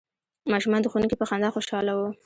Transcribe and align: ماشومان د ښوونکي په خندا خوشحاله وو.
ماشومان 0.51 0.79
د 0.81 0.85
ښوونکي 0.91 1.15
په 1.17 1.25
خندا 1.29 1.49
خوشحاله 1.55 1.91
وو. 1.95 2.09